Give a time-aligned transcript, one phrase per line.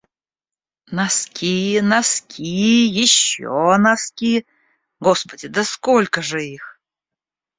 [0.99, 4.47] Носки, носки, ещё носки.
[4.99, 6.81] Господи, да сколько же их?!